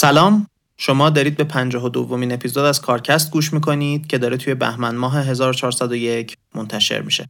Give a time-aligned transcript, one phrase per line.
[0.00, 0.46] سلام
[0.76, 4.96] شما دارید به پنجاه و دومین اپیزود از کارکست گوش می‌کنید که داره توی بهمن
[4.96, 7.28] ماه 1401 منتشر میشه.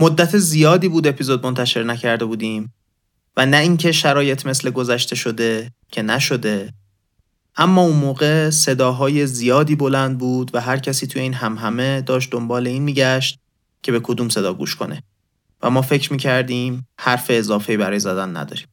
[0.00, 2.74] مدت زیادی بود اپیزود منتشر نکرده بودیم
[3.36, 6.72] و نه اینکه شرایط مثل گذشته شده که نشده
[7.56, 12.66] اما اون موقع صداهای زیادی بلند بود و هر کسی توی این همهمه داشت دنبال
[12.66, 13.38] این میگشت
[13.82, 15.02] که به کدوم صدا گوش کنه
[15.62, 18.66] و ما فکر می‌کردیم حرف اضافه برای زدن نداریم.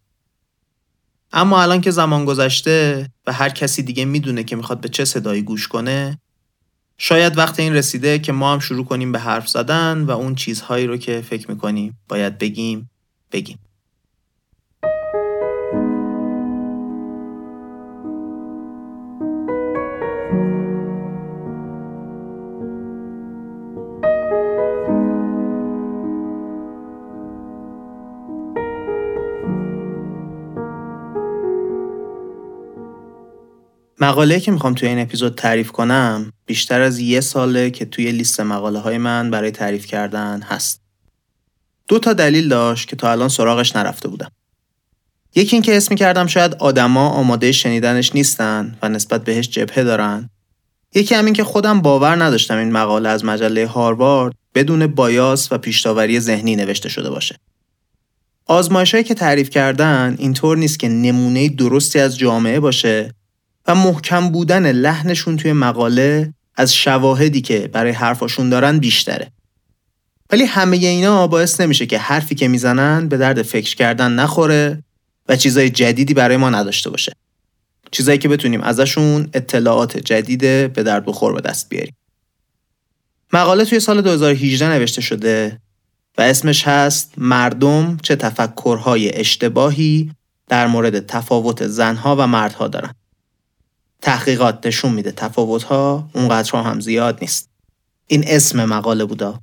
[1.33, 5.41] اما الان که زمان گذشته و هر کسی دیگه می‌دونه که می‌خواد به چه صدایی
[5.41, 6.19] گوش کنه
[6.97, 10.87] شاید وقت این رسیده که ما هم شروع کنیم به حرف زدن و اون چیزهایی
[10.87, 12.89] رو که فکر می‌کنیم باید بگیم
[13.31, 13.59] بگیم.
[34.03, 38.39] مقاله که می‌خوام توی این اپیزود تعریف کنم بیشتر از یه ساله که توی لیست
[38.39, 40.81] مقاله های من برای تعریف کردن هست.
[41.87, 44.31] دو تا دلیل داشت که تا الان سراغش نرفته بودم.
[45.35, 50.29] یکی اینکه اسم کردم شاید آدما آماده شنیدنش نیستن و نسبت بهش جبهه دارن.
[50.95, 56.19] یکی همین که خودم باور نداشتم این مقاله از مجله هاروارد بدون بایاس و پیشتاوری
[56.19, 57.35] ذهنی نوشته شده باشه.
[58.45, 63.13] آزمایشهایی که تعریف کردن اینطور نیست که نمونه درستی از جامعه باشه
[63.67, 69.31] و محکم بودن لحنشون توی مقاله از شواهدی که برای حرفاشون دارن بیشتره.
[70.31, 74.83] ولی همه اینا باعث نمیشه که حرفی که می‌زنن به درد فکر کردن نخوره
[75.29, 77.13] و چیزای جدیدی برای ما نداشته باشه.
[77.91, 80.41] چیزایی که بتونیم ازشون اطلاعات جدید
[80.73, 81.95] به درد بخور به دست بیاریم.
[83.33, 85.59] مقاله توی سال 2018 نوشته شده
[86.17, 90.11] و اسمش هست مردم چه تفکرهای اشتباهی
[90.47, 92.93] در مورد تفاوت زنها و مردها دارن.
[94.03, 97.49] تحقیقات نشون میده تفاوت ها اونقدر هم زیاد نیست.
[98.07, 99.39] این اسم مقاله بودا.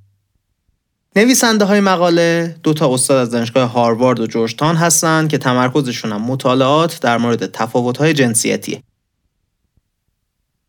[1.16, 6.22] نویسنده های مقاله دو تا استاد از دانشگاه هاروارد و جورجتان هستن که تمرکزشون هم
[6.22, 8.82] مطالعات در مورد تفاوت های جنسیتیه.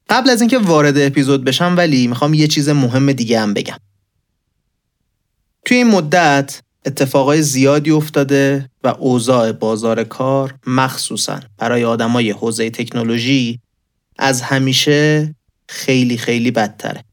[0.09, 3.77] قبل از اینکه وارد اپیزود بشم ولی می‌خوام یه چیز مهم دیگه هم بگم.
[5.65, 13.59] توی این مدت اتفاقای زیادی افتاده و اوضاع بازار کار مخصوصا برای آدمای حوزه تکنولوژی
[14.17, 15.35] از همیشه
[15.69, 17.03] خیلی خیلی بدتره.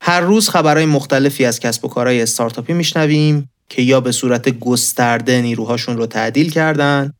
[0.00, 5.42] هر روز خبرهای مختلفی از کسب و کارهای استارتاپی میشنویم که یا به صورت گسترده
[5.42, 7.12] نیروهاشون رو تعدیل کردن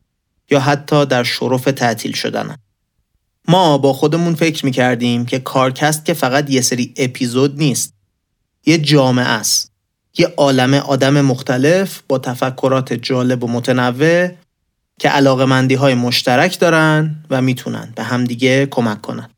[0.50, 2.56] یا حتی در شرف تعطیل شدن.
[3.48, 7.94] ما با خودمون فکر می‌کردیم که کارکست که فقط یه سری اپیزود نیست.
[8.66, 9.72] یه جامعه است.
[10.18, 14.28] یه عالم آدم مختلف با تفکرات جالب و متنوع
[15.00, 19.30] که علاقمندی های مشترک دارن و می‌تونن به همدیگه کمک کنن.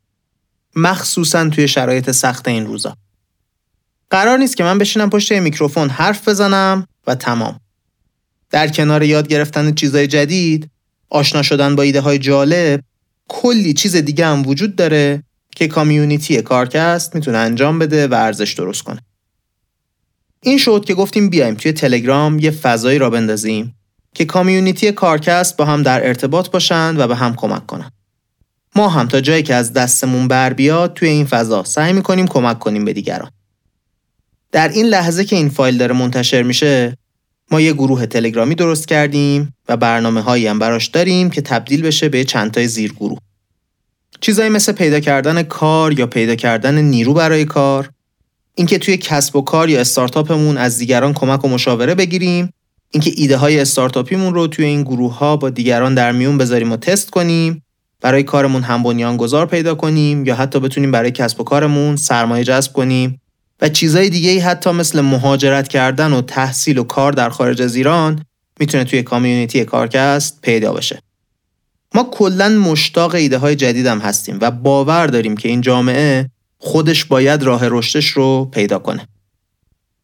[0.76, 2.96] مخصوصا توی شرایط سخت این روزا.
[4.10, 7.60] قرار نیست که من بشینم پشت میکروفون حرف بزنم و تمام.
[8.50, 10.70] در کنار یاد گرفتن چیزهای جدید،
[11.10, 12.80] آشنا شدن با ایده های جالب،
[13.28, 15.22] کلی چیز دیگه هم وجود داره
[15.56, 19.00] که کامیونیتی کارکست می‌تونه انجام بده و ارزش درست کنه.
[20.42, 23.74] این شد که گفتیم بیایم توی تلگرام یه فضایی را بندازیم
[24.14, 27.92] که کامیونیتی کارکست با هم در ارتباط باشند و به هم کمک کنند.
[28.76, 32.58] ما هم تا جایی که از دستمون بر بیاد توی این فضا سعی می‌کنیم کمک
[32.58, 33.30] کنیم به دیگران.
[34.52, 36.96] در این لحظه که این فایل داره منتشر میشه
[37.50, 42.08] ما یه گروه تلگرامی درست کردیم و برنامه هایی هم براش داریم که تبدیل بشه
[42.08, 43.18] به چند تای زیر گروه.
[44.20, 47.90] چیزایی مثل پیدا کردن کار یا پیدا کردن نیرو برای کار،
[48.54, 52.52] اینکه توی کسب و کار یا استارتاپمون از دیگران کمک و مشاوره بگیریم
[52.92, 56.76] اینکه ایده های استارتاپیمون رو توی این گروه ها با دیگران در میون بذاریم و
[56.76, 57.62] تست کنیم
[58.00, 62.72] برای کارمون هم گذار پیدا کنیم یا حتی بتونیم برای کسب و کارمون سرمایه جذب
[62.72, 63.20] کنیم
[63.60, 67.74] و چیزهای دیگه ای حتی مثل مهاجرت کردن و تحصیل و کار در خارج از
[67.74, 68.24] ایران
[68.60, 71.02] می‌تونه توی کامیونیتی کارکست پیدا بشه.
[71.94, 77.42] ما کلا مشتاق ایده های جدیدم هستیم و باور داریم که این جامعه خودش باید
[77.42, 79.08] راه رشدش رو پیدا کنه.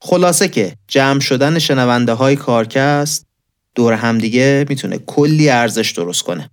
[0.00, 3.26] خلاصه که جمع شدن شنونده های کارکست
[3.74, 6.50] دور همدیگه می‌تونه کلی ارزش درست کنه.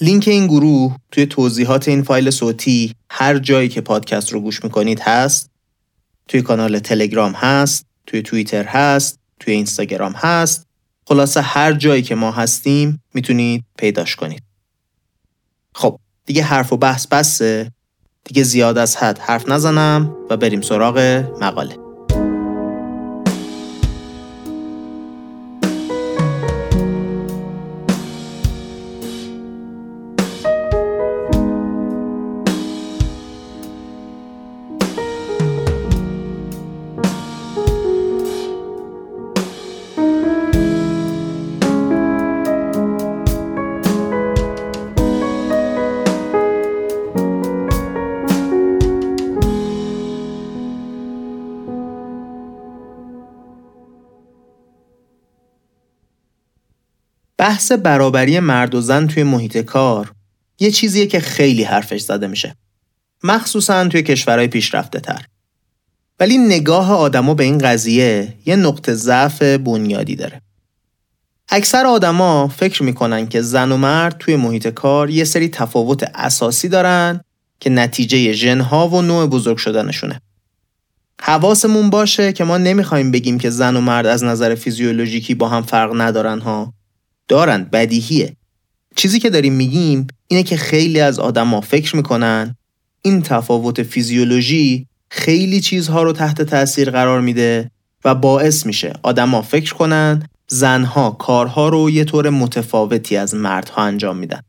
[0.00, 5.00] لینک این گروه توی توضیحات این فایل صوتی هر جایی که پادکست رو گوش می‌کنید
[5.00, 5.50] هست.
[6.28, 10.66] توی کانال تلگرام هست توی توییتر هست توی اینستاگرام هست.
[11.06, 14.42] خلاصه هر جایی که ما هستیم می‌تونید پیداش کنید.
[15.74, 17.72] خب دیگه حرف و بحث بسه.
[18.24, 20.98] دیگه زیاد از حد حرف نزنم و بریم سراغ
[21.40, 21.87] مقاله.
[57.48, 60.12] بحث برابری مرد و زن توی محیط کار
[60.58, 62.56] یه چیزیه که خیلی حرفش زده میشه.
[63.22, 65.24] مخصوصا توی کشورهای پیشرفته تر.
[66.20, 70.40] ولی نگاه آدما به این قضیه یه نقطه ضعف بنیادی داره.
[71.48, 76.68] اکثر آدما فکر می‌کنن که زن و مرد توی محیط کار یه سری تفاوت اساسی
[76.68, 77.20] دارن
[77.60, 80.20] که نتیجه ژنها و نوع بزرگ شدنشونه.
[81.20, 85.62] حواسمون باشه که ما نمی‌خوایم بگیم که زن و مرد از نظر فیزیولوژیکی با هم
[85.62, 86.77] فرق ندارن ها.
[87.28, 88.36] دارن بدیهیه.
[88.96, 92.56] چیزی که داریم میگیم اینه که خیلی از آدما فکر می‌کنن
[93.02, 97.70] این تفاوت فیزیولوژی خیلی چیزها رو تحت تاثیر قرار میده
[98.04, 104.16] و باعث میشه آدما فکر کنن زنها کارها رو یه طور متفاوتی از مردها انجام
[104.16, 104.40] میدن.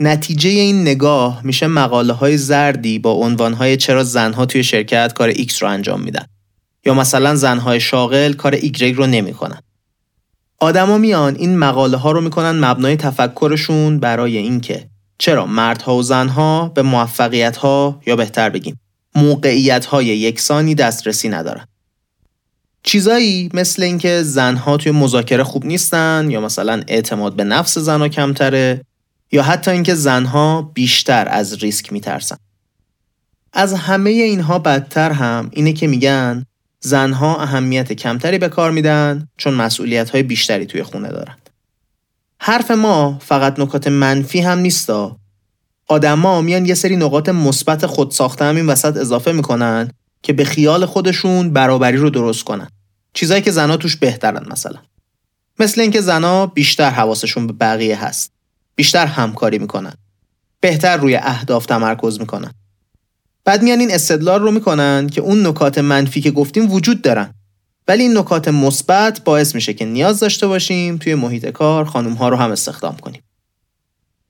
[0.00, 5.32] نتیجه این نگاه میشه مقاله های زردی با عنوان های چرا زنها توی شرکت کار
[5.32, 6.26] X رو انجام میدن
[6.86, 9.60] یا مثلا زنهای شاغل کار Y رو نمی‌کنن.
[10.60, 14.88] آدما میان این مقاله ها رو می‌کنن مبنای تفکرشون برای اینکه
[15.18, 18.80] چرا مردها و زنها به موفقیت ها یا بهتر بگیم
[19.14, 21.66] موقعیت های یکسانی دسترسی ندارن.
[22.82, 28.84] چیزایی مثل اینکه زنها توی مذاکره خوب نیستن یا مثلا اعتماد به نفس زنها کمتره
[29.32, 32.36] یا حتی اینکه زنها بیشتر از ریسک میترسن.
[33.52, 36.46] از همه اینها بدتر هم اینه که میگن
[36.86, 41.50] زنها اهمیت کمتری به کار میدن چون مسئولیت های بیشتری توی خونه دارند.
[42.40, 45.16] حرف ما فقط نکات منفی هم نیستا.
[45.88, 49.90] آدما میان یه سری نقاط مثبت خود ساخته هم این وسط اضافه می‌کنن
[50.22, 52.68] که به خیال خودشون برابری رو درست کنن.
[53.12, 54.78] چیزایی که زنها توش بهترن مثلا.
[55.58, 58.32] مثل اینکه زنها بیشتر حواسشون به بقیه هست.
[58.74, 59.94] بیشتر همکاری می‌کنن.
[60.60, 62.50] بهتر روی اهداف تمرکز می‌کنن.
[63.46, 67.34] بعد میان این استدلال رو می‌کنن که اون نکات منفی که گفتیم وجود دارن.
[67.88, 72.28] ولی این نکات مثبت باعث میشه که نیاز داشته باشیم توی محیط کار خانم ها
[72.28, 73.22] رو هم استخدام کنیم.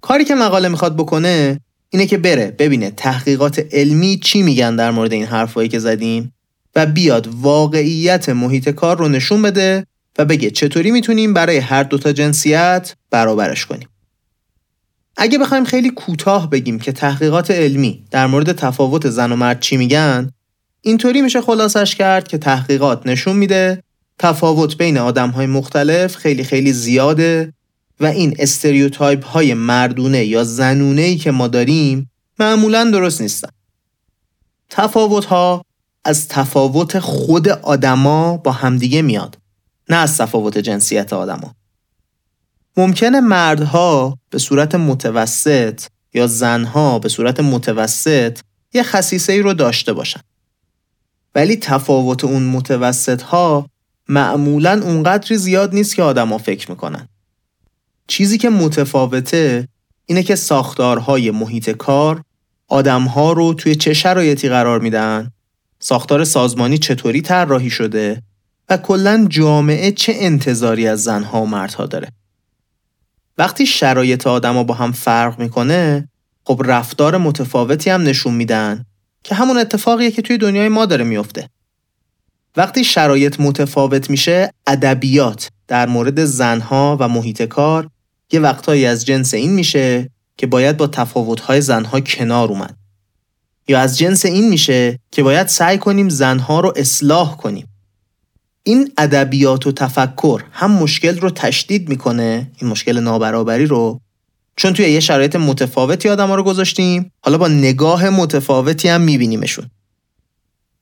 [0.01, 1.61] کاری که مقاله می‌خواد بکنه
[1.91, 6.33] اینه که بره ببینه تحقیقات علمی چی میگن در مورد این حرفایی که زدیم
[6.75, 9.87] و بیاد واقعیت محیط کار رو نشون بده
[10.19, 13.89] و بگه چطوری می‌تونیم برای هر دوتا جنسیت برابرش کنیم.
[15.17, 19.77] اگه بخوایم خیلی کوتاه بگیم که تحقیقات علمی در مورد تفاوت زن و مرد چی
[19.77, 20.31] میگن
[20.81, 23.83] اینطوری میشه خلاصش کرد که تحقیقات نشون میده
[24.19, 27.53] تفاوت بین آدم های مختلف خیلی خیلی زیاده
[28.01, 33.49] و این استریوتایپ های مردونه یا زنونه ای که ما داریم معمولا درست نیستن.
[34.71, 35.65] تفاوت ها
[36.05, 39.39] از تفاوت خود آدما با همدیگه میاد
[39.89, 41.55] نه از تفاوت جنسیت آدما.
[42.77, 45.83] ممکنه مردها به صورت متوسط
[46.15, 48.39] یا زنها به صورت متوسط
[48.75, 50.21] یه خصیصه ای رو داشته باشن.
[51.35, 53.67] ولی تفاوت اون متوسط ها
[54.09, 57.09] معمولا اونقدری زیاد نیست که آدما فکر می‌کنن.
[58.07, 59.69] چیزی که متفاوته
[60.07, 62.23] اینه که ساختارهای محیط کار
[62.69, 65.31] آدمها رو توی چه شرایطی قرار میدن
[65.79, 68.23] ساختار سازمانی چطوری طراحی شده
[68.69, 72.09] و کلا جامعه چه انتظاری از زنها و مردها داره
[73.39, 76.09] وقتی شرایط آدما با هم فرق می‌کنه
[76.45, 78.85] خب رفتار متفاوتی هم نشون میدن
[79.25, 81.49] که همون اتفاقیه که توی دنیای ما داره میفته
[82.57, 87.91] وقتی شرایط متفاوت میشه ادبیات در مورد زنها و محیط کار
[88.33, 92.77] یه وقتهایی از جنس این میشه که باید با تفاوت‌های زنها کنار اومد.
[93.69, 97.69] یا از جنس این میشه که باید سعی کنیم زنها رو اصلاح کنیم.
[98.69, 104.01] این ادبیات و تفکر هم مشکل رو تشدید می‌کنه این مشکل نابرابری رو
[104.57, 109.71] چون توی یه شرایط متفاوتی آدم رو گذاشتیم حالا با نگاه متفاوتی هم میبینیمشون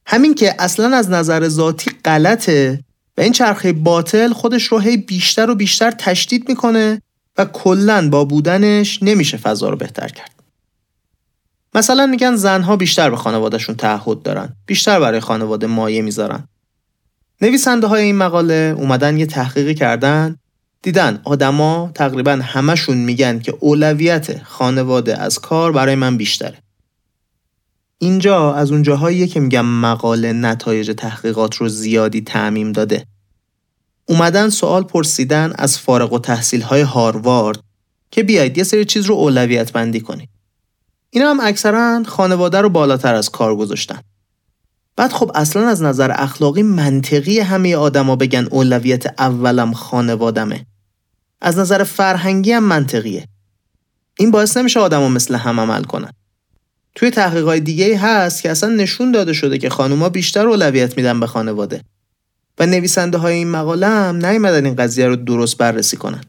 [0.06, 2.80] همین که اصلا از نظر ذاتی غلطه
[3.18, 7.02] و این چرخه باطل خودش رو هی بیشتر و بیشتر تشدید می‌کنه
[7.38, 10.34] و کلا با بودنش نمیشه فضا رو بهتر کرد.
[11.74, 14.56] مثلا میگن زنها بیشتر به خانوادهشون تعهد دارن.
[14.66, 16.48] بیشتر برای خانواده مایه می‌ذارن.
[17.44, 20.36] نویسنده های این مقاله اومدن یه تحقیقی کردن
[20.82, 26.58] دیدن آدما تقریبا همشون میگن که اولویت خانواده از کار برای من بیشتره.
[27.98, 33.06] اینجا از اون جاهاییه که میگم مقاله نتایج تحقیقات رو زیادی تعمیم داده.
[34.06, 37.60] اومدن سوال پرسیدن از فارغ و تحصیل های هاروارد
[38.10, 40.28] که بیاید یه سری چیز رو اولویت بندی کنید.
[41.10, 44.00] اینا هم اکثرا خانواده رو بالاتر از کار گذاشتن.
[44.96, 50.66] بعد خب اصلا از نظر اخلاقی منطقی همه آدما بگن اولویت اولم خانوادمه.
[51.40, 53.28] از نظر فرهنگی هم منطقیه.
[54.18, 56.10] این باعث نمیشه آدما مثل هم عمل کنن.
[56.94, 61.26] توی تحقیقات دیگه هست که اصلا نشون داده شده که خانوما بیشتر اولویت میدن به
[61.26, 61.80] خانواده.
[62.58, 66.24] و نویسنده های این مقاله هم نیومدن این قضیه رو درست بررسی کنن.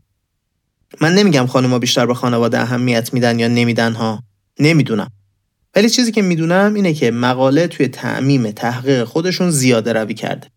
[1.02, 4.24] من نمیگم خانوما بیشتر به خانواده اهمیت میدن یا نمیدن ها
[4.60, 5.12] نمی‌دونم
[5.76, 10.48] ولی چیزی که می‌دونم اینه که مقاله توی تعمیم تحقیق خودشون زیاده روی کرده.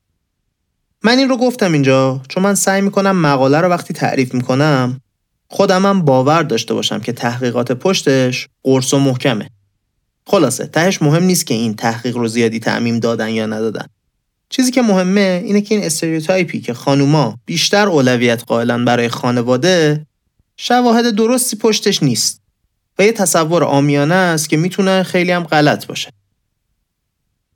[1.03, 5.01] من این رو گفتم اینجا چون من سعی می‌کنم مقاله رو وقتی تعریف می‌کنم
[5.49, 9.51] خودم هم باور داشته باشم که تحقیقات پشتش قرص و محکمه.
[10.27, 13.87] خلاصه تهش مهم نیست که این تحقیق رو زیادی تعمیم دادن یا ندادن.
[14.51, 20.07] چیزی که مهمه اینه که این استریوتایپی که خانوما بیشتر اولویت قائلن برای خانواده
[20.57, 22.43] شواهد درستی پشتش نیست.
[22.99, 26.11] و یه تصور آمیانه است که می‌تونه خیلی هم غلط باشه.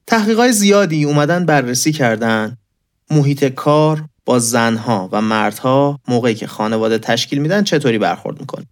[0.06, 2.56] تحقیقات زیادی اومدن بررسی کردن
[3.10, 8.66] محیط کار با زنها و مردها موقعی که خانواده تشکیل میدن چطوری برخورد می‌کنه.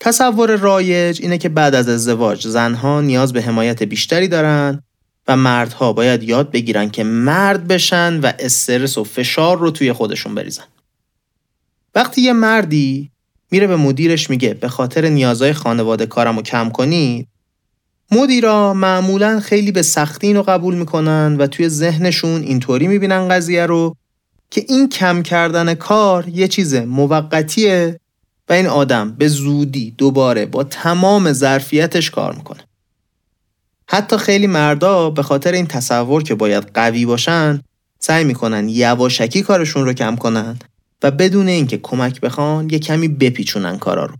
[0.00, 4.82] تصور رایج اینه که بعد از ازدواج زنها نیاز به حمایت بیشتری دارن
[5.28, 10.34] و مردها باید یاد بگیرن که مرد بشن و استرس و فشار رو توی خودشون
[10.34, 10.64] بریزن.
[11.94, 13.10] وقتی یه مردی
[13.50, 17.28] میره به مدیرش میگه به خاطر نیازهای خانواده کارمو کم کنید
[18.10, 23.96] مدیرا معمولا خیلی به سختی اینو قبول می‌کنن و توی ذهنشون اینطوری می‌بینن قضیه رو
[24.50, 28.00] که این کم کردن کار یه چیز موقتیه
[28.48, 32.60] و این آدم به زودی دوباره با تمام ظرفیتش کار می‌کنه.
[33.88, 37.60] حتی خیلی مردا به خاطر این تصور که باید قوی باشن
[37.98, 40.58] سعی می‌کنن یواشکی کارشون رو کم کنن
[41.02, 44.14] و بدون اینکه کمک بخوان یه کمی بپیچونن کارا رو.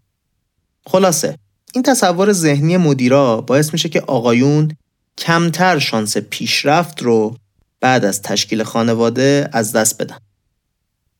[0.86, 1.38] خلاصه
[1.74, 4.76] این تصور ذهنی مدیرا باعث میشه که آقایون
[5.18, 7.36] کمتر شانس پیشرفت رو
[7.80, 10.16] بعد از تشکیل خانواده از دست بدن.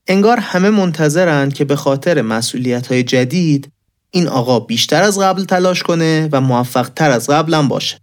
[0.07, 3.71] انگار همه منتظرن که به خاطر مسئولیت های جدید
[4.11, 7.99] این آقا بیشتر از قبل تلاش کنه و موفق تر از قبل باشه.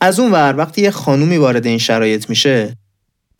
[0.00, 2.76] از اون ور وقتی یه خانومی وارد این شرایط میشه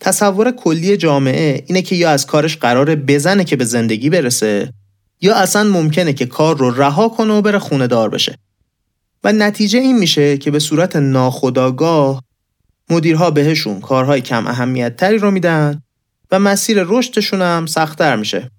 [0.01, 4.73] تصور کلی جامعه اینه که یا از کارش قراره بزنه که به زندگی برسه
[5.21, 8.39] یا اصلا ممکنه که کار رو رها کنه و بره خونه دار بشه.
[9.25, 12.23] و نتیجه این میشه که به صورت ناخودآگاه
[12.91, 15.83] مدیرها بهشون کارهای کم اهمیت تری رو میدن
[16.31, 18.51] و مسیر رشدشون هم سختتر میشه.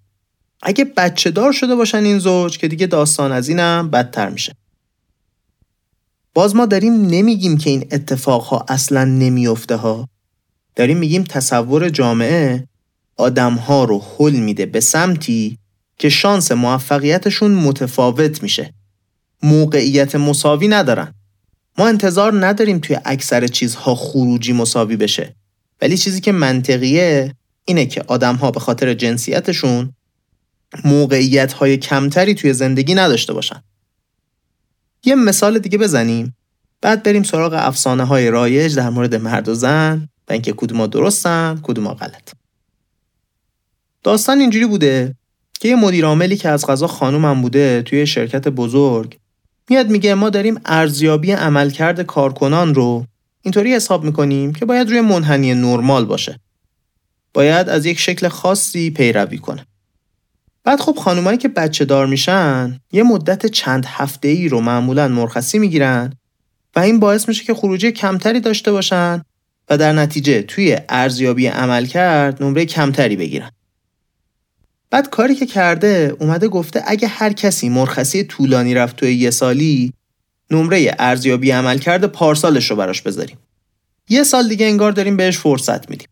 [0.62, 4.56] اگه بچه دار شده باشن این زوج که دیگه داستان از اینم بدتر میشه.
[6.34, 10.08] باز ما داریم نمیگیم که این اتفاقها اصلا نمیافته ها.
[10.76, 12.68] داریم میگیم تصور جامعه
[13.18, 15.58] آدمها رو حل میده به سمتی
[15.98, 18.74] که شانس موفقیتشون متفاوت میشه.
[19.44, 21.14] موقعیت مساوی ندارن.
[21.78, 25.36] ما انتظار نداریم توی اکثر چیزها خروجی مساوی بشه.
[25.82, 27.36] ولی چیزی که منطقیه
[27.66, 29.94] اینه که آدمها به خاطر جنسیتشون
[30.86, 33.64] موقعیت های کمتری توی زندگی نداشته باشن.
[35.06, 36.36] یه مثال دیگه بزنیم
[36.82, 41.60] بعد بریم سراغ افسانه های رایج در مورد مرد و زن و اینکه کدوما درستن
[41.64, 42.32] کدوما غلط.
[44.04, 45.16] داستان اینجوری بوده
[45.60, 49.18] که یه مدیر عاملی که از غذا خانومم بوده توی شرکت بزرگ
[49.70, 53.06] میاد میگه ما داریم ارزیابی عملکرد کارکنان رو
[53.42, 56.40] اینطوری حساب می‌کنیم که باید روی منحنی نرمال باشه.
[57.34, 59.66] باید از یک شکل خاصی پیروی کنه.
[60.64, 65.60] بعد خب خانومایی که بچه دار میشن یه مدت چند هفته ای رو معمولا مرخصی
[65.60, 66.14] می‌گیرن
[66.76, 69.22] و این باعث میشه که خروجی کمتری داشته باشن
[69.70, 73.52] و در نتیجه توی ارزیابی عمل کرد نمره کمتری بگیرن.
[74.90, 79.94] بعد کاری که کرده اومده گفته اگه هر کسی مرخصی طولانی رفت توی یه سالی
[80.52, 83.38] نمره ارزیابی عمل کرده پارسالش رو براش بذاریم.
[84.10, 86.08] یه سال دیگه انگار داریم بهش فرصت میدیم.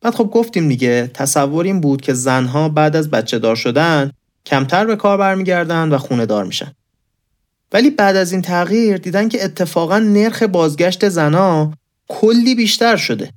[0.00, 4.10] بعد خب گفتیم دیگه تصور این بود که زنها بعد از بچه دار شدن
[4.46, 6.72] کمتر به کار برمیگردن و خونه دار میشن.
[7.72, 11.72] ولی بعد از این تغییر دیدن که اتفاقا نرخ بازگشت زنها
[12.10, 13.30] کلی بیشتر شده.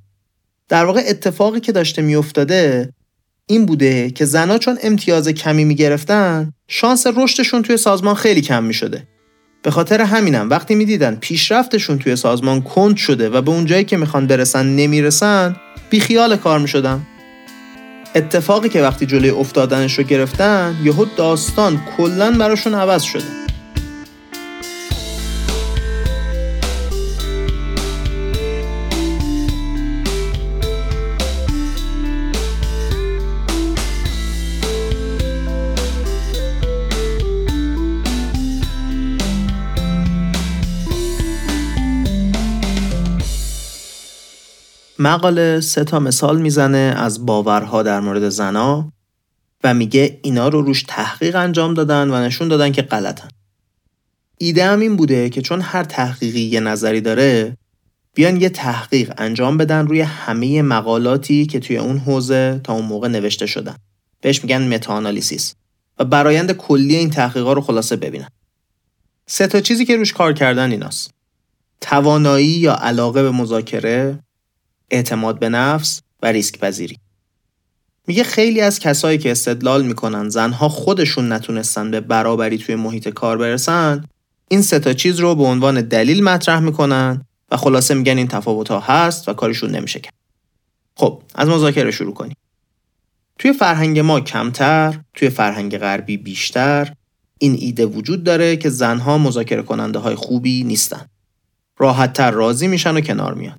[0.68, 2.92] در واقع اتفاقی که داشته میافتاده
[3.46, 9.06] این بوده که زنا چون امتیاز کمی می‌گرفتن شانس رشدشون توی سازمان خیلی کم می‌شده.
[9.62, 13.96] به خاطر همینم وقتی می‌دیدن پیشرفتشون توی سازمان کند شده و به اون جایی که
[13.96, 15.56] می‌خوان برسن نمی‌رسن
[15.90, 17.06] بیخیال کار می‌شدن.
[18.14, 23.43] اتفاقی که وقتی جلوی افتادنش رو گرفتن یهو داستان کلا براشون عوض شده.
[45.04, 48.92] مقاله سه تا مثال می‌زنه از باورها در مورد زنا
[49.64, 53.28] و میگه اینا رو روش تحقیق انجام دادن و نشون دادن که غلطن.
[54.38, 57.56] ایده هم این بوده که چون هر تحقیقی یه نظری داره
[58.14, 63.08] بیان یه تحقیق انجام بدن روی همه مقالاتی که توی اون حوزه تا اون موقع
[63.08, 63.76] نوشته شدن.
[64.20, 65.54] بهش میگن متاانالیسیس
[65.98, 68.28] و برایند کلی این تحقیقا رو خلاصه ببینن
[69.26, 71.10] سه تا چیزی که روش کار کردن ایناست
[71.80, 74.18] توانایی یا علاقه به مذاکره
[74.94, 76.98] اعتماد به نفس و ریسک پذیری
[78.06, 83.38] میگه خیلی از کسایی که استدلال می‌کنن زنها خودشون نتونستن به برابری توی محیط کار
[83.38, 84.04] برسن
[84.48, 88.68] این سه تا چیز رو به عنوان دلیل مطرح می‌کنن و خلاصه میگن این تفاوت
[88.68, 90.14] ها هست و کارشون نمیشه کرد.
[90.96, 92.36] خب از مذاکره شروع کنیم.
[93.38, 96.92] توی فرهنگ ما کمتر، توی فرهنگ غربی بیشتر
[97.38, 101.06] این ایده وجود داره که زنها مذاکره کننده های خوبی نیستن.
[101.78, 103.58] راحتتر راضی میشن و کنار میان.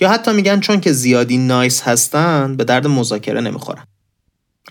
[0.00, 3.84] یا حتی میگن چون که زیادی نایس هستن به درد مذاکره نمی‌خورن.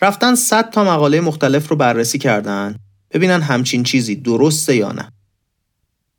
[0.02, 2.76] رفتن 100 تا مقاله مختلف رو بررسی کردن
[3.12, 5.12] ببینن همچین چیزی درسته یا نه.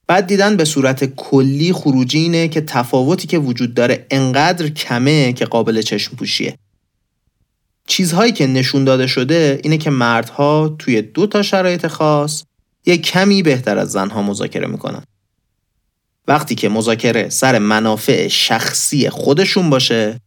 [0.07, 5.45] بعد دیدن به صورت کلی خروجی اینه که تفاوتی که وجود داره انقدر کمه که
[5.45, 6.57] قابل چشم پوشیه.
[7.87, 12.45] چیزهایی که نشون داده شده اینه که مردها توی دو تا شرایط خاص
[12.87, 15.03] یک کمی بهتر از زنها مذاکره می‌کنن.
[16.31, 20.21] وقتی که مذاکره سر منافع شخصی خودشون باشه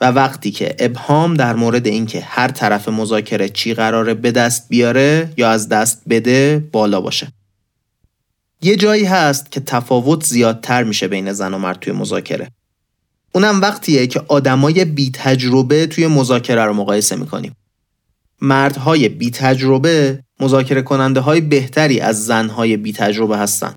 [0.00, 5.32] و وقتی که ابهام در مورد اینکه هر طرف مذاکره چی قراره به دست بیاره
[5.36, 7.28] یا از دست بده بالا باشه.
[8.62, 12.48] یه جایی هست که تفاوت زیادتر میشه بین زن و مرد توی مذاکره.
[13.32, 17.56] اونم وقتیه که آدمای بی تجربه توی مذاکره رو مقایسه می‌کنیم.
[18.40, 23.74] مردهای بی تجربه مذاکره کننده های بهتری از زنهای بی تجربه هستن.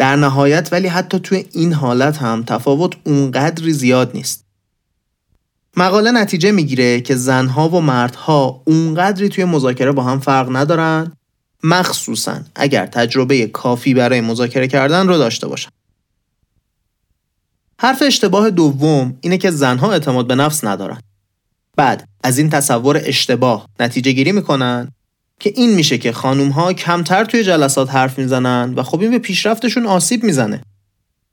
[0.00, 4.44] در نهایت ولی حتی توی این حالت هم تفاوت اونقدری زیاد نیست.
[5.76, 11.12] مقاله نتیجه می‌گیره که زنها و مردها اونقدری توی مذاکره با هم فرق ندارن
[11.64, 15.70] مخصوصا اگر تجربه کافی برای مذاکره کردن رو داشته باشن.
[17.80, 21.00] حرف اشتباه دوم اینه که زنها اعتماد به نفس ندارن.
[21.76, 24.88] بعد از این تصور اشتباه نتیجه گیری می‌کنن
[25.40, 29.18] که این میشه که خانوم ها کمتر توی جلسات حرف می‌زنن و خب این به
[29.18, 30.62] پیشرفتشون آسیب می‌زنه.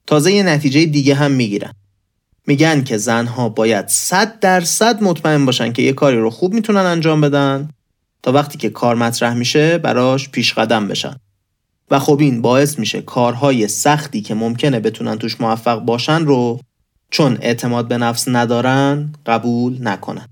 [0.07, 1.73] تازه یه نتیجه دیگه هم می‌گیرن.
[2.47, 7.21] میگن که زنها باید صد درصد مطمئن باشن که یه کاری رو خوب می‌تونن انجام
[7.21, 7.69] بدن
[8.23, 11.15] تا وقتی که کار مطرح میشه براش پیش قدم بشن.
[11.91, 16.59] و خب این باعث میشه کارهای سختی که ممکنه بتونن توش موفق باشن رو
[17.09, 20.27] چون اعتماد به نفس ندارن قبول نکنن.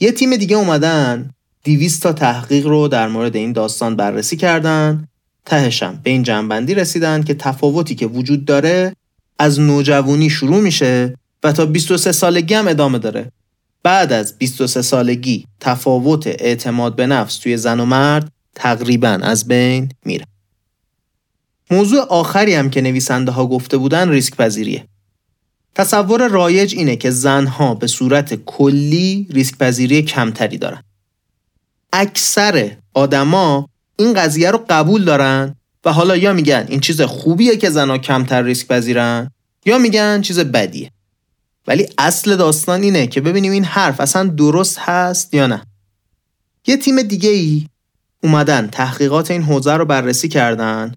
[0.00, 1.30] یه تیم دیگه اومدن
[1.64, 5.08] 200 تا تحقیق رو در مورد این داستان بررسی کردن.
[5.44, 8.96] تهشم به این جنبندی رسیدن که تفاوتی که وجود داره
[9.38, 13.32] از نوجوانی شروع میشه و تا 23 سالگی هم ادامه داره.
[13.82, 19.88] بعد از 23 سالگی تفاوت اعتماد به نفس توی زن و مرد تقریبا از بین
[20.04, 20.26] میره.
[21.70, 24.84] موضوع آخری هم که نویسنده ها گفته بودن ریسک پذیریه
[25.74, 30.82] تصور رایج اینه که زنها به صورت کلی ریسک پذیری کمتری دارن.
[31.96, 35.54] اکثر آدما این قضیه رو قبول دارن
[35.84, 39.30] و حالا یا میگن این چیز خوبیه که زنها کمتر ریسک پذیرن
[39.66, 40.90] یا میگن چیز بدیه.
[41.66, 45.62] ولی اصل داستان اینه که ببینیم این حرف اصلا درست هست یا نه.
[46.66, 47.66] یه تیم دیگه ای
[48.22, 50.94] اومدن تحقیقات این حوزه رو بررسی کردن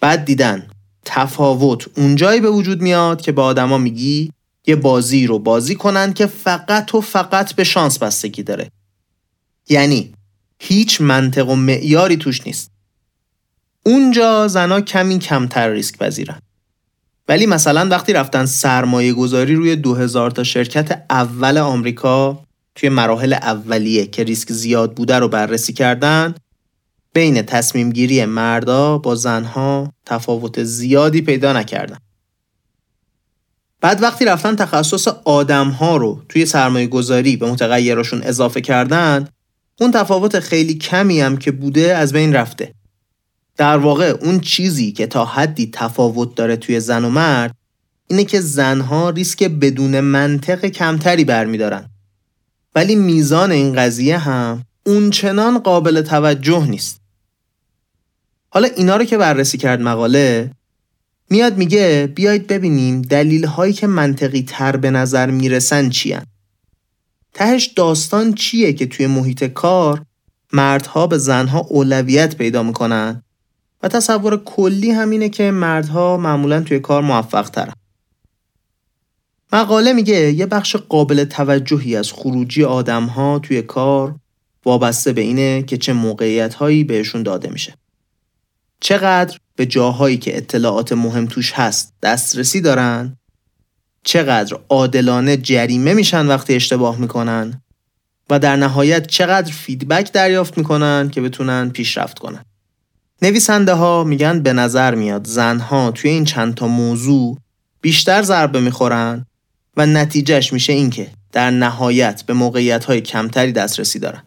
[0.00, 0.66] بعد دیدن
[1.04, 4.32] تفاوت اونجایی به وجود میاد که به آدما میگی
[4.66, 8.70] یه بازی رو بازی کنن که فقط و فقط به شانس بستگی داره.
[9.68, 10.15] یعنی
[10.58, 12.70] هیچ منطق و معیاری توش نیست
[13.82, 16.38] اونجا زنا کمی کمتر ریسک پذیرن
[17.28, 22.42] ولی مثلا وقتی رفتن سرمایه گذاری روی 2000 تا شرکت اول آمریکا
[22.74, 26.34] توی مراحل اولیه که ریسک زیاد بوده رو بررسی کردن
[27.12, 31.96] بین تصمیم گیری مردا با زنها تفاوت زیادی پیدا نکردن.
[33.80, 39.28] بعد وقتی رفتن تخصص آدم ها رو توی سرمایه گذاری به متغیرشون اضافه کردن
[39.80, 42.74] اون تفاوت خیلی کمی هم که بوده از بین رفته.
[43.56, 47.54] در واقع اون چیزی که تا حدی تفاوت داره توی زن و مرد
[48.08, 51.90] اینه که زنها ریسک بدون منطق کمتری برمیدارن.
[52.74, 57.00] ولی میزان این قضیه هم اونچنان قابل توجه نیست.
[58.48, 60.50] حالا اینا رو که بررسی کرد مقاله
[61.30, 66.24] میاد میگه بیاید ببینیم دلیل هایی که منطقی تر به نظر می‌رسن چیان
[67.36, 70.02] تهش داستان چیه که توی محیط کار
[70.52, 73.22] مردها به زنها اولویت پیدا می‌کنن
[73.82, 77.72] و تصور کلی همینه که مردها معمولا توی کار موفق ترن.
[79.52, 84.14] مقاله میگه یه بخش قابل توجهی از خروجی آدمها توی کار
[84.64, 87.74] وابسته به اینه که چه موقعیت هایی بهشون داده میشه.
[88.80, 93.16] چقدر به جاهایی که اطلاعات مهم توش هست دسترسی دارن
[94.06, 97.62] چقدر عادلانه جریمه میشن وقتی اشتباه می‌کنن
[98.30, 102.44] و در نهایت چقدر فیدبک دریافت می‌کنن که بتونن پیشرفت کنن.
[103.22, 107.38] نویسنده ها میگن به نظر میاد زنها توی این چند تا موضوع
[107.80, 109.26] بیشتر ضربه می‌خورن
[109.76, 114.22] و نتیجهش میشه اینکه در نهایت به موقعیت های کمتری دسترسی دارن.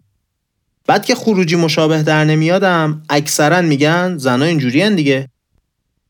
[0.86, 5.28] بعد که خروجی مشابه در نمیادم اکثرا میگن زنها اینجوری دیگه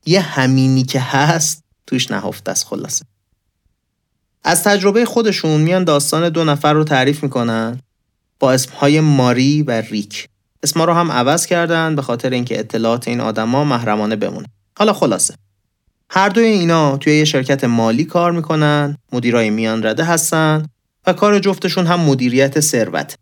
[0.06, 3.09] یه همینی که هست توش نهفته است خلاصه
[4.44, 7.80] از تجربه خودشون میان داستان دو نفر رو تعریف می‌کنن
[8.38, 10.28] با اسمهای ماری و ریک.
[10.62, 14.46] اسما رو هم عوض کردن به خاطر اینکه اطلاعات این آدما محرمانه بمونه.
[14.78, 15.34] حالا خلاصه.
[16.10, 20.66] هر دوی اینا توی یه شرکت مالی کار می‌کنن مدیرای میان رده هستن
[21.06, 23.14] و کار جفتشون هم مدیریت ثروت.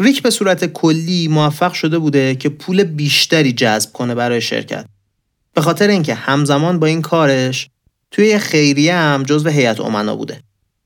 [0.00, 4.86] ریک به صورت کلی موفق شده بوده که پول بیشتری جذب کنه برای شرکت.
[5.54, 7.68] به خاطر اینکه همزمان با این کارش
[8.10, 10.40] توی خیریه هم جزو هیئت امنا بوده.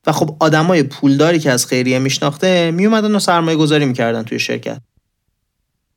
[0.06, 4.80] و خب آدمای پولداری که از خیریه میشناخته میومدن و سرمایه گذاری می‌کردن توی شرکت.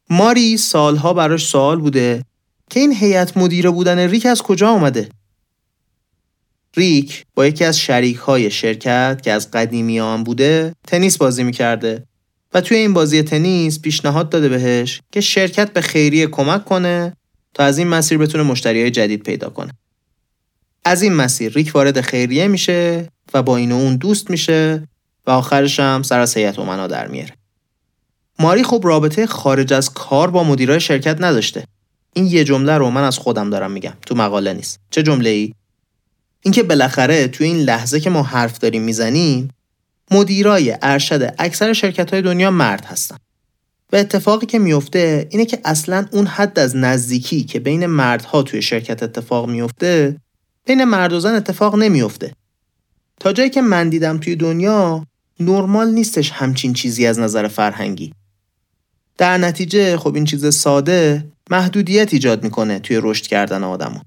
[0.09, 2.23] ماری سالها براش سوال بوده
[2.69, 5.09] که این هیئت مدیره بودن ریک از کجا آمده
[6.77, 12.03] ریک با یکی از شریک های شرکت که از قدیمیان بوده تنیس بازی می‌کرده
[12.53, 17.13] و توی این بازی تنیس پیشنهاد داده بهش که شرکت به خیریه کمک کنه
[17.53, 19.71] تا از این مسیر بتونه مشتری جدید پیدا کنه.
[20.85, 24.87] از این مسیر ریک وارد خیریه میشه و با این و اون دوست میشه
[25.27, 27.33] و آخرش هم سر از هیئت امنا در میاره.
[28.39, 31.63] ماری خب رابطه خارج از کار با مدیرای شرکت نداشته.
[32.13, 34.79] این یه جمله رو من از خودم دارم میگم تو مقاله نیست.
[34.89, 35.53] چه جمله ای؟
[36.41, 39.49] اینکه بالاخره توی این لحظه که ما حرف داریم می‌زنیم
[40.11, 43.17] مدیرای ارشد اکثر شرکت های دنیا مرد هستن.
[43.93, 48.61] و اتفاقی که میفته اینه که اصلا اون حد از نزدیکی که بین مردها توی
[48.61, 50.17] شرکت اتفاق میفته
[50.65, 52.33] بین مرد و زن اتفاق نمیفته.
[53.19, 55.07] تا جایی که من دیدم توی دنیا
[55.39, 58.13] نرمال نیستش همچین چیزی از نظر فرهنگی.
[59.17, 63.99] در نتیجه خب این چیز ساده محدودیت ایجاد می‌کنه توی رشد کردن آدمو.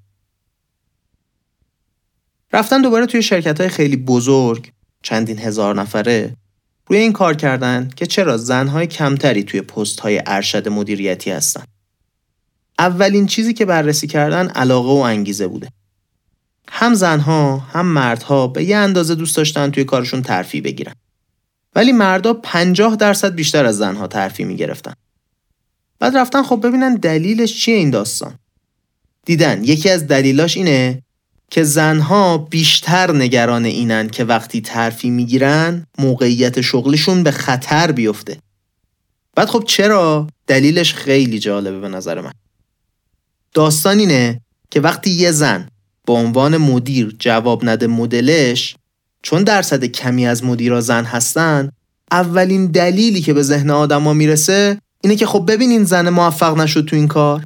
[2.52, 6.36] رفتن دوباره توی شرکت های خیلی بزرگ چندین هزار نفره
[6.86, 11.64] روی این کار کردن که چرا زنهای کمتری توی پست های ارشد مدیریتی هستن.
[12.78, 15.68] اولین چیزی که بررسی کردن علاقه و انگیزه بوده.
[16.70, 20.94] هم زنها هم مردها به یه اندازه دوست داشتن توی کارشون ترفی بگیرن.
[21.74, 24.94] ولی مردا 50 درصد بیشتر از زنها ترفی می‌گرفتن.
[25.98, 28.38] بعد رفتن خب ببینن دلیلش چیه این داستان.
[29.24, 31.02] دیدن یکی از دلیلاش اینه
[31.50, 38.38] که زنها بیشتر نگران اینن که وقتی ترفی می‌گیرن موقعیت شغلشون به خطر بیفته.
[39.34, 42.32] بعد خب چرا؟ دلیلش خیلی جالبه به نظر من.
[43.54, 45.68] داستان اینه که وقتی یه زن
[46.06, 48.76] به عنوان مدیر جواب نده مدلش
[49.22, 51.70] چون درصد کمی از مدیرا زن هستن
[52.10, 56.84] اولین دلیلی که به ذهن آدما می‌رسه اینه که خب ببین این زن موفق نشد
[56.84, 57.44] تو این کار.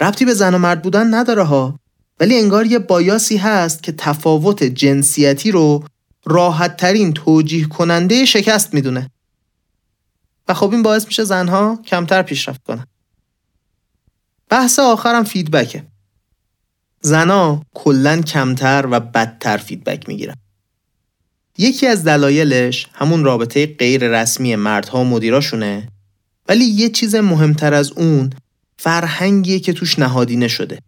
[0.00, 1.78] ربطی به زن و مرد بودن نداره ها.
[2.20, 5.84] ولی انگار یه بایاسی هست که تفاوت جنسیتی رو
[6.24, 9.10] راحت ترین توجیه کننده شکست می‌دونه.
[10.48, 12.86] و خب این باعث میشه زنها کمتر پیشرفت کنن.
[14.48, 15.84] بحث آخرم فیدبکه
[17.06, 20.34] زنها کلا کمتر و بدتر فیدبک می‌گیرن
[21.58, 25.88] یکی از دلایلش همون رابطه غیر رسمی مردها و مدیراشونه
[26.48, 28.30] ولی یه چیز مهمتر از اون
[28.76, 30.78] فرهنگیه که توش نهادینه شده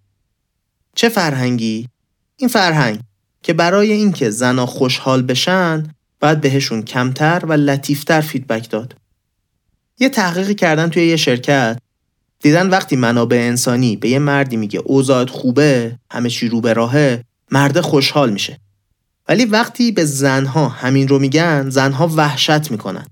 [0.94, 1.88] چه فرهنگی؟
[2.36, 3.00] این فرهنگ
[3.42, 8.96] که برای اینکه زنا خوشحال بشن باید بهشون کمتر و لطیفتر feedback داد.
[9.98, 11.78] یه تحقیقی کردن توی یه شرکت
[12.42, 17.24] دیدن وقتی منابع انسانی به یه مردی میگه اوضاعت خوبه همه چی رو به راهه
[17.50, 18.60] مرد خوشحال میشه.
[19.28, 23.06] ولی وقتی به زنها همین رو میگن زنها وحشت می‌کنن.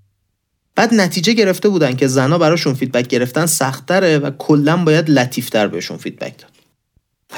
[0.74, 5.96] بعد نتیجه گرفته بودن که زنها براشون feedback گرفتن سختره و کلا باید لطیفتر بهشون
[5.96, 6.50] feedback داد.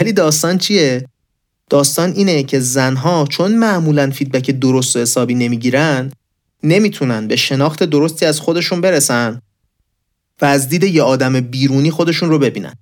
[0.01, 1.05] ولی داستان چیه؟
[1.70, 6.12] داستان اینه که زنها چون معمولا feedback درست و حسابی نمی‌گیرن
[6.62, 9.40] نمی‌تونن به شناخت درستی از خودشون برسن
[10.40, 12.74] و از دید یه آدم بیرونی خودشون رو ببینن.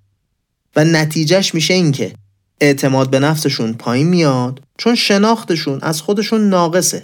[0.77, 2.12] و نتیجهش میشه اینکه
[2.61, 7.03] اعتماد به نفسشون پایین میاد چون شناختشون از خودشون ناقصه.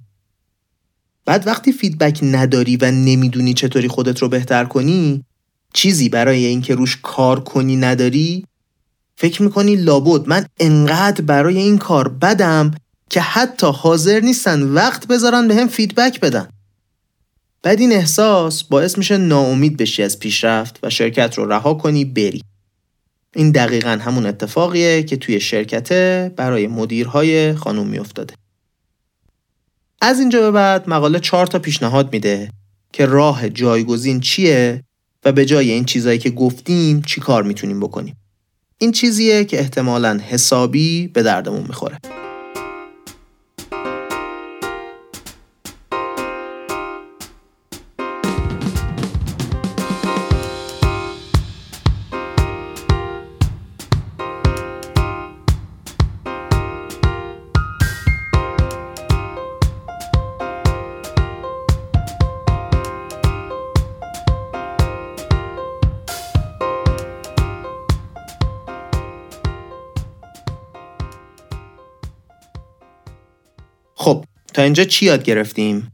[1.25, 5.25] بعد وقتی feedback نداری و نمی‌دونی چطوری خودت رو بهتر کنی
[5.73, 8.45] چیزی برای اینکه روش کار کنی نداری
[9.17, 10.29] فکر می‌کنی لابد.
[10.29, 12.71] من انقدر برای این کار بدم
[13.11, 16.49] که حتی حاضر نیستن وقت بذارن به هم فیدبک بدن.
[17.63, 22.43] بعد این احساس باعث میشه ناامید بشی از پیشرفت و شرکت رو رها کنی بری
[23.35, 25.93] این دقیقا همون اتفاقیه که توی شرکت
[26.37, 28.35] برای مدیرهای خانوم میافتاده
[30.01, 32.51] از اینجا به بعد مقاله چهار تا پیشنهاد میده
[32.93, 34.85] که راه جایگزین چیه
[35.25, 38.17] و به جای این چیزایی که گفتیم چی کار می‌تونیم بکنیم.
[38.79, 41.99] این چیزیه که احتمالا حسابی به دردمون می‌خوره.
[74.63, 75.93] اینجا چی یاد گرفتیم؟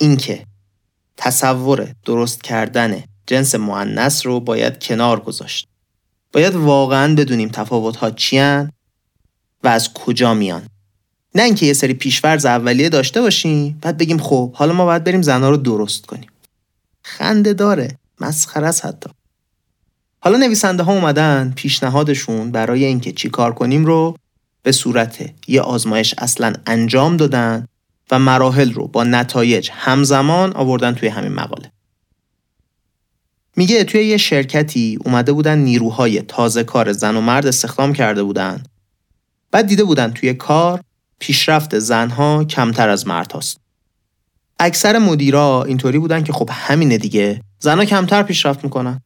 [0.00, 0.44] اینکه
[1.16, 5.68] تصور درست کردن جنس معنس رو باید کنار گذاشت.
[6.32, 8.72] باید واقعا بدونیم تفاوت ها چیان
[9.64, 10.62] و از کجا میان.
[11.34, 15.22] نه اینکه یه سری پیشورز اولیه داشته باشیم بعد بگیم خب حالا ما باید بریم
[15.22, 16.30] زنها رو درست کنیم.
[17.02, 19.10] خنده داره مسخره است حتی.
[20.20, 24.16] حالا نویسنده ها اومدن پیشنهادشون برای اینکه چی کار کنیم رو
[24.62, 27.66] به صورت یه آزمایش اصلا انجام دادن
[28.10, 31.72] و مراحل رو با نتایج همزمان آوردن توی همین مقاله.
[33.56, 38.62] میگه توی یه شرکتی اومده بودن نیروهای تازه کار زن و مرد استخدام کرده بودن.
[39.50, 40.80] بعد دیده بودن توی کار
[41.18, 43.60] پیشرفت زنها کمتر از مرد هاست.
[44.58, 49.00] اکثر مدیرا اینطوری بودن که خب همینه دیگه زنها کمتر پیشرفت می‌کنن.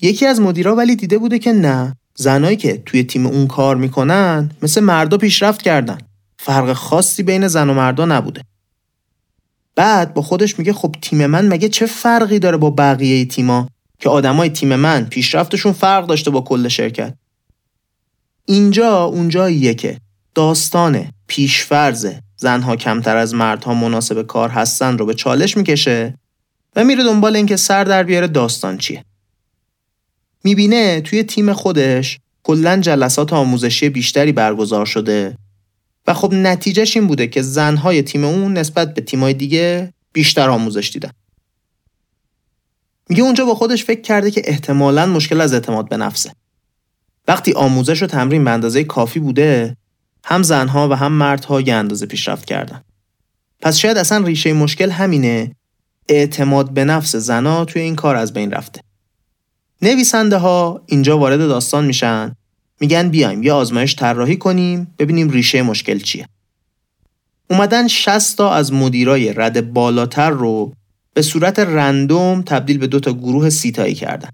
[0.00, 4.50] یکی از مدیرا ولی دیده بوده که نه زنایی که توی تیم اون کار می‌کنن
[4.62, 5.98] مثل مردا پیشرفت کردن
[6.44, 8.42] فرق خاصی بین زن و مردا نبوده.
[9.74, 14.08] بعد با خودش میگه خب تیم من مگه چه فرقی داره با بقیه تیما که
[14.08, 17.14] آدمای تیم من پیشرفتشون فرق داشته با کل شرکت؟
[18.44, 19.98] اینجا اونجاییه که
[20.34, 26.18] داستان پیشفرز زنها کمتر از مردها مناسب کار هستن رو به چالش می‌کشه
[26.76, 29.04] و میره دنبال اینکه سر در بیاره داستان چیه.
[30.44, 35.36] می‌بینه توی تیم خودش کلا جلسات آموزشی بیشتری برگزار شده
[36.06, 40.90] و خب نتیجهش این بوده که زنهای تیم اون نسبت به تیمای دیگه بیشتر آموزش
[40.92, 41.10] دیدن.
[43.08, 46.32] میگه اونجا با خودش فکر کرده که احتمالا مشکل از اعتماد به نفسه.
[47.28, 49.76] وقتی آموزش و تمرین به اندازه کافی بوده
[50.24, 52.82] هم زنها و هم مردها یه اندازه پیشرفت کردن.
[53.60, 55.56] پس شاید اصلا ریشه مشکل همینه
[56.08, 58.80] اعتماد به نفس زنها توی این کار از بین رفته.
[59.82, 62.36] نویسنده ها اینجا وارد داستان میشن
[62.82, 66.28] میگن بیایم یه آزمایش طراحی کنیم ببینیم ریشه مشکل چیه.
[67.50, 70.72] اومدن 60 تا از مدیرای رد بالاتر رو
[71.14, 74.28] به صورت رندوم تبدیل به دو تا گروه سیتایی کردن.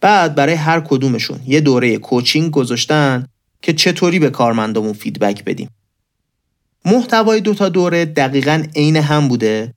[0.00, 3.26] بعد برای هر کدومشون یه دوره کوچینگ گذاشتن
[3.62, 5.70] که چطوری به کارمندامون feedback بدیم.
[6.84, 9.74] محتوای دو تا دوره دقیقا عین هم بوده.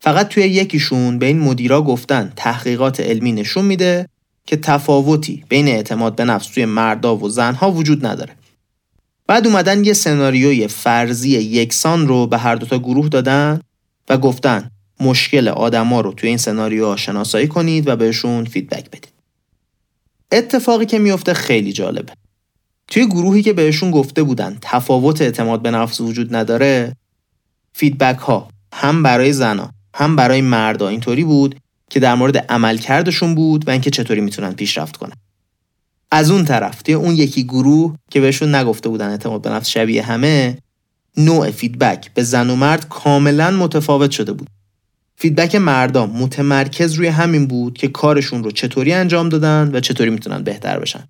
[0.00, 4.08] فقط توی یکیشون به این مدیرا گفتن تحقیقات علمی نشون میده
[4.46, 8.36] که تفاوتی بین اعتماد به نفس توی مردا و زنها وجود نداره.
[9.26, 13.60] بعد اومدن یه سناریوی فرضی یکسان رو به هر دوتا گروه دادن
[14.08, 19.12] و گفتن مشکل آدما رو توی این سناریو شناسایی کنید و بهشون feedback بدید.
[20.32, 22.12] اتفاقی که میفته خیلی جالبه.
[22.88, 26.96] توی گروهی که بهشون گفته بودن تفاوت اعتماد به نفس وجود نداره
[27.72, 31.60] feedback ها هم برای زنا هم برای مردا اینطوری بود
[31.92, 35.12] که در مورد عملکردشون بود و اینکه چطوری می‌تونن پیشرفت کنن.
[36.10, 40.02] از اون طرف توی اون یکی گروه که بهشون نگفته بودن اعتماد به نفس شبیه
[40.02, 40.58] همه
[41.16, 44.50] نوع feedback به زن و مرد کاملا متفاوت شده بود.
[45.16, 50.42] feedback مردا متمرکز روی همین بود که کارشون رو چطوری انجام دادن و چطوری می‌تونن
[50.42, 51.04] بهتر بشن.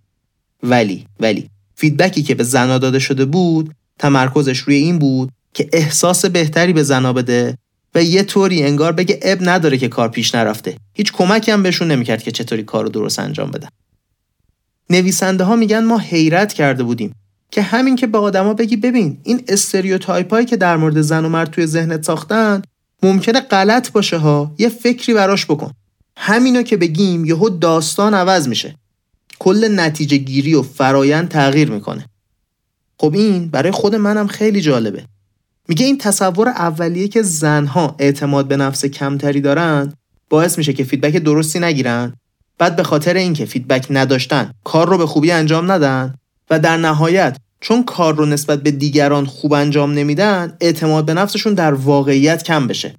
[0.62, 5.68] ولی ولی feedback ی که به زنا داده شده بود تمرکزش روی این بود که
[5.72, 7.58] احساس بهتری به زنا بده
[7.94, 10.76] و یه طوری انگار بگه عیب نداره که کار پیش نرفته.
[10.94, 13.68] هیچ کمکی هم بهشون نمی‌کرد که چطوری کار رو درست انجام بدن.
[14.90, 17.14] نویسنده ها میگن ما حیرت کرده بودیم
[17.50, 21.28] که همین که به آدما بگی ببین این stereotype هایی که در مورد زن و
[21.28, 22.62] مرد توی ذهنت ساختن
[23.02, 25.72] ممکنه غلط باشه ها یه فکری براش بکن.
[26.16, 28.74] همینو که بگیم یهو داستان عوض میشه.
[29.38, 32.06] کل نتیجه گیری و فرایند تغییر می‌کنه.
[32.98, 35.04] خب این برای خود منم خیلی جالبه.
[35.68, 39.92] میگه این تصور اولیه که زنها اعتماد به نفس کمتری دارن
[40.28, 42.14] باعث میشه که feedback درستی نگیرن.
[42.58, 46.14] بعد به خاطر اینکه feedback نداشتن کار رو به خوبی انجام ندن
[46.50, 51.54] و در نهایت چون کار رو نسبت به دیگران خوب انجام نمیدن اعتماد به نفسشون
[51.54, 52.94] در واقعیت کم بشه.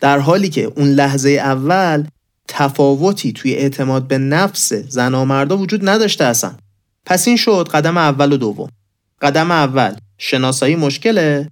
[0.00, 2.06] در حالی که اون لحظه اول
[2.48, 6.54] تفاوتی توی اعتماد به نفس زن و مردا وجود نداشته اصلا.
[7.06, 8.68] پس این شد قدم اول و دوم.
[9.20, 11.48] قدم اول شناسایی مشکله.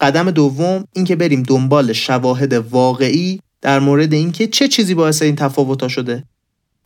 [0.00, 5.88] قدم دوم اینکه بریم دنبال شواهد واقعی در مورد اینکه چه چیزی باعث این تفاوت
[5.88, 6.24] شده.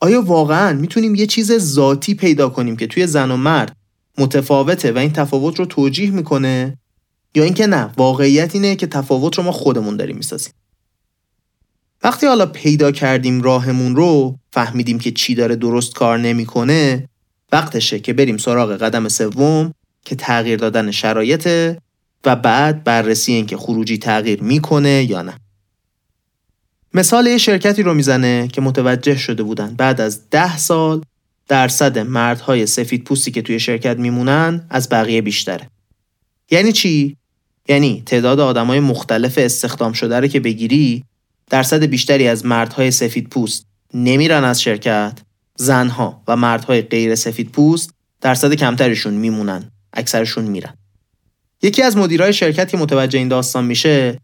[0.00, 3.76] آیا واقعا می‌تونیم یه چیز ذاتی پیدا کنیم که توی زن و مرد
[4.18, 6.78] متفاوته و این تفاوت رو توجیه می‌کنه؟
[7.34, 10.52] یا اینکه نه واقعیت اینه که تفاوت رو ما خودمون داریم می‌سازیم.
[12.02, 17.08] وقتی حالا پیدا کردیم راهمون رو فهمیدیم که چی داره درست کار نمی‌کنه
[17.52, 19.72] وقتشه که بریم سراغ قدم سوم
[20.04, 21.48] که تغییر دادن شرایط
[22.26, 25.34] و بعد بررسی اینکه خروجی تغییر می‌کنه یا نه
[26.94, 31.02] مثال یه شرکتی رو می‌زنه که متوجه شده بودن بعد از ده سال
[31.48, 35.70] درصد مردهای سفید پوستی که توی شرکت میمونن از بقیه بیشتره.
[36.50, 37.16] یعنی چی؟
[37.68, 41.04] یعنی تعداد آدمای مختلف استخدام شده رو که بگیری
[41.50, 45.18] درصد بیشتری از مردهای سفید پوست نمیرن از شرکت
[45.56, 50.74] زنها و مردهای غیر سفید پوست درصد کمترشون میمونن اکثرشون میرن
[51.64, 54.18] یکی از مدیرای شرکت که متوجه این داستان میشه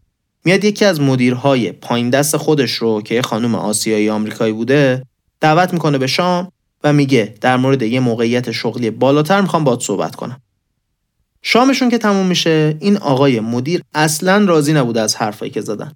[0.45, 5.03] میاد یکی از مدیرهای پایین دست خودش رو که یه خانم آسیایی آمریکایی بوده
[5.39, 6.51] دعوت می‌کنه به شام
[6.83, 10.41] و میگه در مورد یه موقعیت شغلی بالاتر می‌خوام باید صحبت کنم.
[11.41, 15.91] شامشون که تموم میشه این آقای مدیر اصلا راضی نبوده از حرفایی که زدن.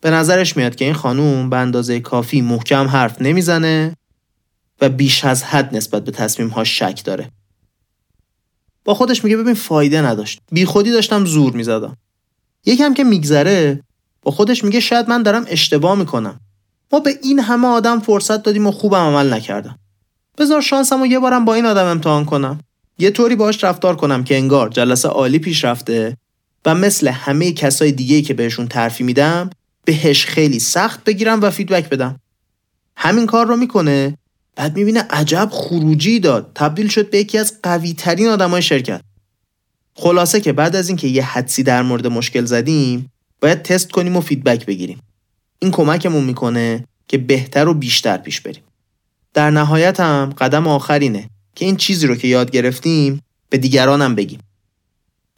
[0.00, 3.96] به نظرش میاد که این خانوم به اندازه کافی محکم حرف نمی‌زنه
[4.80, 7.30] و بیش از حد نسبت به تصمیمهاش شک داره.
[8.88, 10.40] با خودش میگه ببین فایده نداشت.
[10.52, 11.96] بی خودی داشتم زور می‌زدم.
[12.66, 13.82] یکم که میگذره
[14.22, 16.40] با خودش میگه شاید من دارم اشتباه می‌کنم.
[16.92, 19.78] ما به این همه آدم فرصت دادیم و خوبم عمل نکردم.
[20.38, 22.60] بذار شانسمو یه بارم با این آدم امتحان کنم.
[22.98, 26.16] یه طوری باهاش رفتار کنم که انگار جلسه عالی پیش رفته
[26.66, 29.50] و مثل همه کسای دیگه که بهشون ترفیع میدم
[29.84, 32.20] بهش خیلی سخت بگیرم و feedback بدم.
[32.96, 34.18] همین کار رو می‌کنه
[34.58, 39.00] بعد می‌بینه عجب خروجی داد تبدیل شد به یکی از قوی ترین آدمای شرکت.
[39.94, 44.20] خلاصه که بعد از اینکه یه حدسی در مورد مشکل زدیم باید تست کنیم و
[44.20, 45.00] feedback بگیریم.
[45.58, 48.62] این کمکمون می‌کنه که بهتر و بیشتر پیش بریم.
[49.34, 54.40] در نهایت هم قدم آخرینه که این چیزی رو که یاد گرفتیم به دیگرانم بگیم.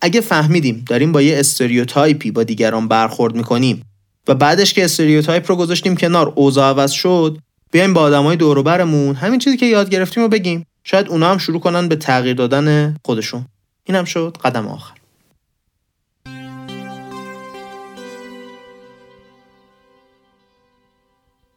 [0.01, 3.83] اگه فهمیدیم داریم با یه stereotype ی با دیگران برخورد می‌کنیم
[4.29, 7.39] و بعدش که stereotype رو گذاشتیم کنار اوضاع عوض شد
[7.71, 11.39] بیایم با آدمای دور برمون همین چیزی که یاد گرفتیم رو بگیم شاید اونا هم
[11.39, 13.47] شروع کنن به تغییر دادن خودشون
[13.85, 14.95] اینم شد قدم آخر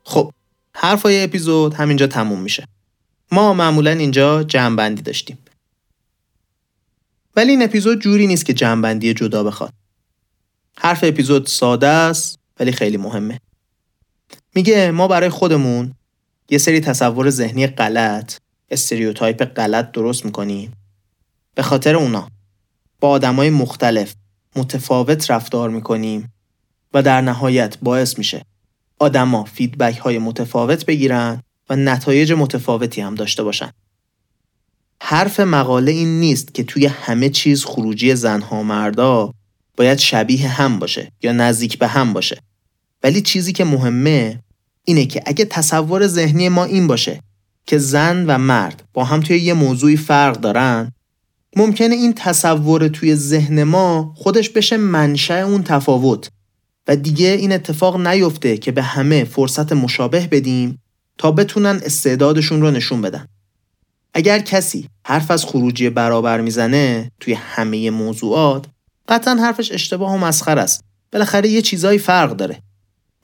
[0.04, 0.32] خب
[0.76, 2.68] حرفای اپیزود همینجا تموم میشه.
[3.32, 5.38] ما معمولا اینجا جمعبندی داشتیم.
[7.36, 9.74] ولی این اپیزود جوری نیست که جمعبندی جدا بخواد.
[10.78, 13.40] حرف اپیزود ساده است ولی خیلی مهمه.
[14.56, 15.94] میگه ما برای خودمون
[16.50, 18.38] یه سری تصور ذهنی غلط،
[18.72, 20.72] استریوتایپ غلط درست می‌کنیم.
[21.56, 22.28] به خاطر اونا
[23.00, 24.14] با آدمای مختلف
[24.56, 26.34] متفاوت رفتار می‌کنیم
[26.94, 28.46] و در نهایت باعث میشه
[29.00, 33.72] آدما فیدبک های متفاوت بگیرن و نتایج متفاوتی هم داشته باشن.
[35.02, 39.34] حرف مقاله این نیست که توی همه چیز خروجی زنها و مردا
[39.78, 42.42] باید شبیه هم باشه یا نزدیک به هم باشه.
[43.04, 44.43] ولی چیزی که مهمه
[44.86, 47.20] اینه که اگه تصور ذهنی ما این باشه
[47.66, 50.92] که زن و مرد با هم توی یه موضوعی فرق دارن
[51.56, 56.30] ممکنه این تصور توی ذهن ما خودش بشه منشأ اون تفاوت
[56.88, 60.82] و دیگه این اتفاق نیفته که به همه فرصت مشابه بدیم
[61.18, 63.28] تا بتونن استعدادشون رو نشون بدن.
[64.14, 68.66] اگر کسی حرف از خروجی برابر می‌زنه توی همه موضوعات
[69.08, 70.84] قطعا حرفش اشتباه و مسخر است.
[71.12, 72.62] بالاخره یه چیزایی فرق داره.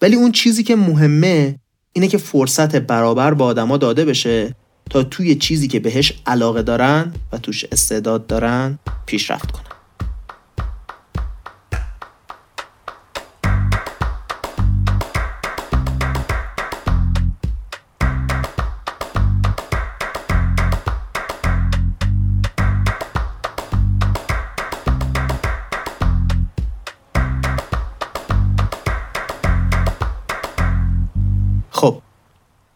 [0.02, 1.60] ولی اون چیزی که مهمه
[1.94, 4.56] اینه که فرصت برابر با آدما داده بشه
[4.90, 9.79] تا توی چیزی که بهش علاقه دارن و توش استعداد دارن پیشرفت کنن.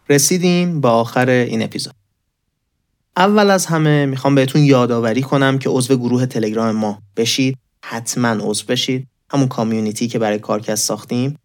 [0.08, 1.94] رسیدیم به آخر این اپیزود.
[3.16, 7.58] اول از همه می‌خوام بهتون یادآوری کنم که عضو گروه تلگرام ما بشید.
[7.84, 9.06] حتما عضو بشید.
[9.30, 11.38] همون کامیونیتی که برای کارکست ساختیم.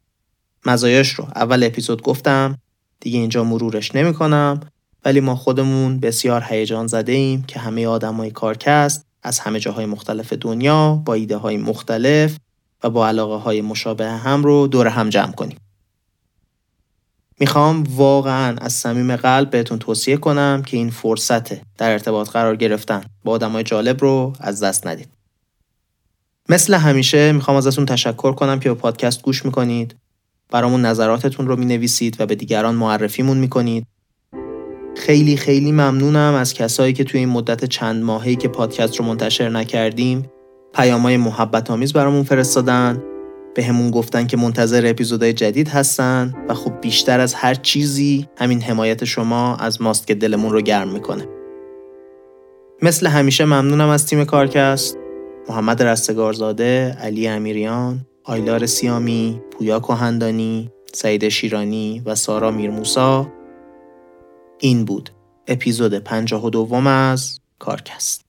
[0.65, 2.57] مزایاش رو اول اپیزود گفتم.
[2.99, 4.59] دیگه اینجا مرورش نمی‌کنم.
[5.05, 10.33] ولی ما خودمون بسیار هیجان زده ایم که همه آدمای کارکست از همه جاهای مختلف
[10.33, 12.37] دنیا با ایده های مختلف
[12.83, 15.57] و با علاقه های مشابه هم رو دور هم جمع کنیم.
[17.39, 23.01] می‌خوام واقعا از صمیم قلب بهتون توصیه کنم که این فرصت در ارتباط قرار گرفتن
[23.23, 25.09] با آدمای جالب رو از دست ندید.
[26.49, 29.95] مثل همیشه می‌خوام ازتون تشکر کنم که به پادکست گوش می‌کنید.
[30.51, 33.87] برامون نظراتتون رو می نویسید و به دیگران معرفیمون می کنید.
[34.97, 39.49] خیلی خیلی ممنونم از کسایی که توی این مدت چند ماهی که پادکست رو منتشر
[39.49, 40.29] نکردیم
[40.73, 43.03] پیامای محبت آمیز برامون فرستادن
[43.59, 48.61] به همون گفتن که منتظر اپیزودهای جدید هستن و خب بیشتر از هر چیزی همین
[48.61, 51.27] حمایت شما از ماست که دلمون رو گرم می‌کنه.
[52.81, 54.97] مثل همیشه ممنونم از تیم کارکست.
[55.49, 63.27] محمد رستگارزاده، علی امیریان، آیلار سیامی، پویا کهندانی، سعید شیرانی و سارا میرموسا.
[64.59, 65.09] این بود
[65.47, 68.28] اپیزود 52 از کارکست.